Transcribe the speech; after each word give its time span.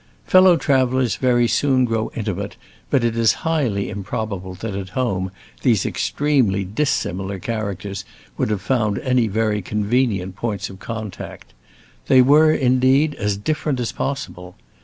Fellow 0.25 0.57
travelers 0.57 1.17
very 1.17 1.47
soon 1.47 1.85
grow 1.85 2.09
intimate 2.15 2.55
but 2.89 3.03
it 3.03 3.15
is 3.15 3.33
highly 3.45 3.87
improbable 3.87 4.55
that 4.55 4.73
at 4.75 4.89
home 4.97 5.29
these 5.61 5.85
extremely 5.85 6.63
dissimilar 6.65 7.37
characters 7.37 8.03
would 8.35 8.49
have 8.49 8.63
found 8.63 8.97
any 8.97 9.27
very 9.27 9.61
convenient 9.61 10.35
points 10.35 10.71
of 10.71 10.79
contact. 10.79 11.53
They 12.07 12.23
were, 12.23 12.51
indeed, 12.51 13.13
as 13.13 13.37
different 13.37 13.79
as 13.79 13.91
possible. 13.91 14.55